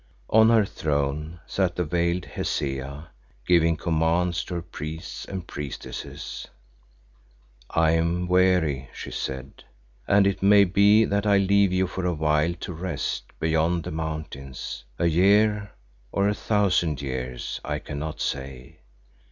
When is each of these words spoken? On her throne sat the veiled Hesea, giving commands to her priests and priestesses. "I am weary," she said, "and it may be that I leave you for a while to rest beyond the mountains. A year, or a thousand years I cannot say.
On 0.31 0.49
her 0.49 0.65
throne 0.65 1.41
sat 1.45 1.75
the 1.75 1.83
veiled 1.83 2.25
Hesea, 2.25 3.09
giving 3.45 3.77
commands 3.77 4.43
to 4.45 4.55
her 4.55 4.61
priests 4.63 5.25
and 5.25 5.45
priestesses. 5.45 6.47
"I 7.69 7.91
am 7.91 8.27
weary," 8.27 8.89
she 8.95 9.11
said, 9.11 9.63
"and 10.07 10.25
it 10.25 10.41
may 10.41 10.63
be 10.63 11.05
that 11.05 11.27
I 11.27 11.37
leave 11.37 11.71
you 11.71 11.85
for 11.85 12.03
a 12.07 12.15
while 12.15 12.55
to 12.61 12.73
rest 12.73 13.25
beyond 13.39 13.83
the 13.83 13.91
mountains. 13.91 14.83
A 14.97 15.05
year, 15.05 15.71
or 16.11 16.27
a 16.27 16.33
thousand 16.33 16.99
years 17.03 17.61
I 17.63 17.77
cannot 17.77 18.19
say. 18.19 18.79